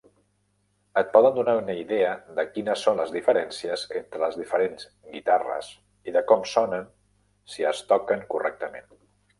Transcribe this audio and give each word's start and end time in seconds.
Et 1.01 1.11
poden 1.17 1.35
donar 1.35 1.53
una 1.59 1.75
idea 1.81 2.13
de 2.39 2.45
quines 2.55 2.87
són 2.87 2.97
les 3.01 3.13
diferències 3.17 3.85
entre 4.01 4.23
les 4.25 4.41
diferents 4.43 4.89
guitarres 5.13 5.73
i 6.11 6.19
de 6.19 6.27
com 6.33 6.47
sonen 6.57 6.93
si 7.55 7.71
es 7.77 7.87
toquen 7.95 8.31
correctament. 8.37 8.95